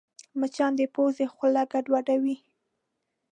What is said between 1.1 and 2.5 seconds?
خوله ګډوډوي